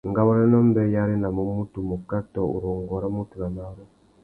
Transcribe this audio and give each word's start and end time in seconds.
Ngawôrénô 0.09 0.59
mbê 0.67 0.83
i 0.93 0.95
arénamú 1.03 1.41
mutu 1.57 1.79
muká 1.89 2.19
tô 2.33 2.41
urrôngô 2.55 2.95
râ 3.03 3.07
watu 3.15 3.35
nà 3.39 3.47
marru. 3.55 3.83